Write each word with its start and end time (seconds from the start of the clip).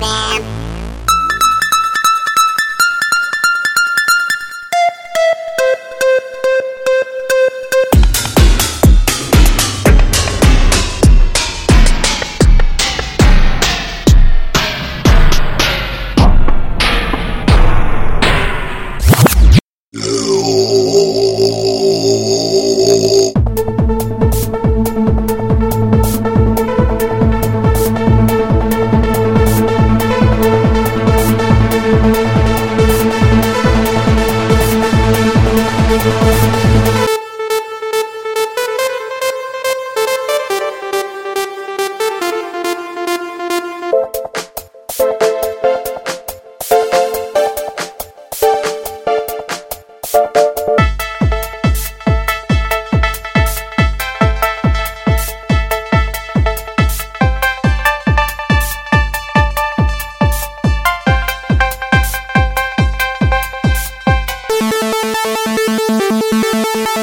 Bam. 0.00 0.67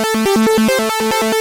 Música 0.04 1.35